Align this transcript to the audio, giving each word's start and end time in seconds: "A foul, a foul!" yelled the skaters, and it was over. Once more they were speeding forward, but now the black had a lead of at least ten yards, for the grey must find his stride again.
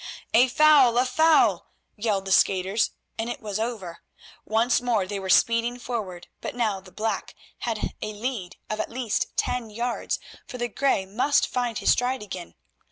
"A 0.33 0.47
foul, 0.47 0.97
a 0.97 1.05
foul!" 1.05 1.67
yelled 1.95 2.25
the 2.25 2.31
skaters, 2.31 2.89
and 3.19 3.29
it 3.29 3.39
was 3.39 3.59
over. 3.59 3.99
Once 4.45 4.81
more 4.81 5.05
they 5.05 5.19
were 5.19 5.29
speeding 5.29 5.77
forward, 5.77 6.25
but 6.41 6.55
now 6.55 6.79
the 6.79 6.91
black 6.91 7.35
had 7.59 7.93
a 8.01 8.11
lead 8.11 8.55
of 8.67 8.79
at 8.79 8.89
least 8.89 9.27
ten 9.37 9.69
yards, 9.69 10.17
for 10.47 10.57
the 10.57 10.69
grey 10.69 11.05
must 11.05 11.47
find 11.47 11.77
his 11.77 11.91
stride 11.91 12.23
again. 12.23 12.55